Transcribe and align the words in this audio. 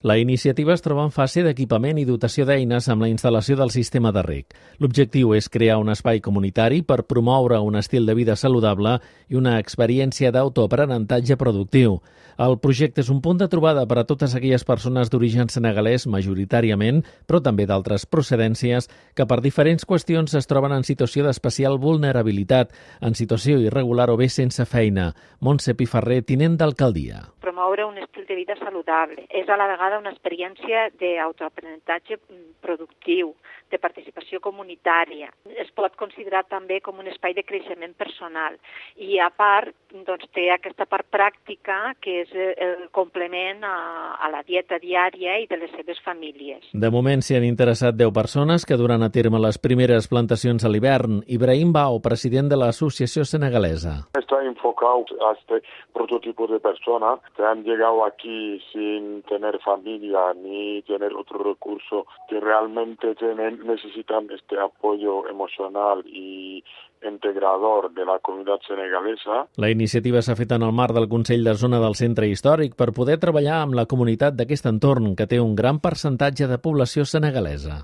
La 0.00 0.16
iniciativa 0.16 0.72
es 0.74 0.82
troba 0.84 1.02
en 1.02 1.10
fase 1.10 1.42
d'equipament 1.42 1.98
i 1.98 2.04
dotació 2.06 2.44
d'eines 2.46 2.86
amb 2.86 3.02
la 3.02 3.08
instal·lació 3.10 3.56
del 3.58 3.72
sistema 3.74 4.12
de 4.14 4.22
rec. 4.22 4.54
L'objectiu 4.78 5.32
és 5.34 5.48
crear 5.50 5.80
un 5.82 5.90
espai 5.90 6.20
comunitari 6.22 6.84
per 6.86 7.00
promoure 7.10 7.58
un 7.58 7.74
estil 7.74 8.06
de 8.06 8.14
vida 8.14 8.36
saludable 8.38 8.92
i 9.26 9.34
una 9.34 9.56
experiència 9.58 10.30
d'autoaprenentatge 10.30 11.34
productiu. 11.40 11.96
El 12.38 12.54
projecte 12.62 13.02
és 13.02 13.10
un 13.10 13.18
punt 13.18 13.40
de 13.40 13.48
trobada 13.50 13.88
per 13.90 13.98
a 13.98 14.04
totes 14.06 14.36
aquelles 14.38 14.62
persones 14.62 15.10
d'origen 15.10 15.50
senegalès, 15.50 16.06
majoritàriament, 16.06 17.02
però 17.26 17.40
també 17.42 17.66
d'altres 17.66 18.06
procedències, 18.06 18.86
que 19.18 19.26
per 19.26 19.40
diferents 19.42 19.82
qüestions 19.82 20.38
es 20.38 20.46
troben 20.46 20.76
en 20.78 20.86
situació 20.86 21.26
d'especial 21.26 21.80
vulnerabilitat, 21.82 22.70
en 23.02 23.18
situació 23.18 23.58
irregular 23.58 24.12
o 24.14 24.16
bé 24.16 24.30
sense 24.30 24.62
feina. 24.62 25.10
Montse 25.40 25.74
Piferrer, 25.74 26.22
tinent 26.22 26.54
d'alcaldia 26.54 27.24
promoure 27.68 27.84
un 27.84 27.98
estil 27.98 28.26
de 28.26 28.34
vida 28.34 28.56
saludable. 28.56 29.26
És 29.28 29.48
a 29.48 29.56
la 29.56 29.66
vegada 29.68 29.98
una 29.98 30.10
experiència 30.10 30.88
d'autoaprenentatge 30.96 32.16
productiu, 32.64 33.34
de 33.68 33.78
participació 33.78 34.40
comunitària. 34.40 35.28
Es 35.60 35.68
pot 35.76 35.94
considerar 36.00 36.44
també 36.48 36.80
com 36.80 36.98
un 36.98 37.08
espai 37.08 37.34
de 37.36 37.44
creixement 37.44 37.92
personal. 37.94 38.56
I 38.96 39.18
a 39.20 39.28
part, 39.28 39.74
doncs, 39.92 40.26
té 40.34 40.48
aquesta 40.52 40.86
part 40.86 41.06
pràctica 41.10 41.94
que 42.02 42.22
és 42.22 42.32
el 42.34 42.88
complement 42.92 43.64
a, 43.64 43.76
a 44.20 44.30
la 44.32 44.42
dieta 44.46 44.78
diària 44.82 45.38
i 45.40 45.46
de 45.50 45.58
les 45.60 45.72
seves 45.76 46.00
famílies. 46.04 46.68
De 46.72 46.90
moment 46.94 47.22
s'hi 47.24 47.38
han 47.38 47.46
interessat 47.48 47.96
10 47.96 48.12
persones 48.14 48.66
que 48.68 48.78
duran 48.80 49.02
a 49.02 49.10
terme 49.14 49.40
les 49.40 49.58
primeres 49.58 50.08
plantacions 50.08 50.64
a 50.64 50.72
l'hivern. 50.72 51.22
Ibrahim 51.26 51.72
Bao, 51.72 52.00
president 52.04 52.50
de 52.52 52.60
l'Associació 52.60 53.24
Senegalesa. 53.24 54.08
Está 54.18 54.42
enfocado 54.44 55.04
a 55.24 55.32
este 55.32 55.62
prototipo 55.92 56.46
de 56.46 56.60
persona 56.60 57.18
que 57.36 57.42
han 57.42 57.64
llegado 57.64 58.04
aquí 58.04 58.60
sin 58.72 59.22
tener 59.22 59.58
familia 59.60 60.32
ni 60.34 60.82
tener 60.82 61.12
otro 61.14 61.42
recurso, 61.42 62.06
que 62.28 62.40
realmente 62.40 63.14
tienen, 63.14 63.66
necesitan 63.66 64.28
este 64.30 64.58
apoyo 64.58 65.28
emocional 65.28 66.04
y 66.06 66.62
integrador 67.02 67.92
de 67.92 68.04
la 68.04 68.18
comunitat 68.18 68.60
senegalesa. 68.66 69.46
La 69.56 69.70
iniciativa 69.78 70.22
s'ha 70.24 70.34
fet 70.38 70.52
en 70.56 70.64
el 70.66 70.74
marc 70.74 70.96
del 70.96 71.06
Consell 71.12 71.44
de 71.46 71.54
Zona 71.60 71.78
del 71.82 71.94
Centre 71.98 72.26
Històric 72.26 72.74
per 72.78 72.90
poder 72.96 73.18
treballar 73.22 73.60
amb 73.62 73.76
la 73.78 73.86
comunitat 73.90 74.34
d'aquest 74.38 74.66
entorn, 74.70 75.12
que 75.14 75.28
té 75.30 75.38
un 75.44 75.54
gran 75.58 75.78
percentatge 75.84 76.48
de 76.50 76.58
població 76.64 77.04
senegalesa. 77.06 77.76